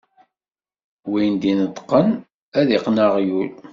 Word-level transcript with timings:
Win 1.09 1.33
d-ineṭqen, 1.35 2.07
ad 2.59 2.67
iqqen 2.77 2.97
aɣyul. 3.05 3.49